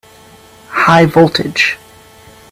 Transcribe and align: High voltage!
High 0.71 1.05
voltage! 1.05 1.77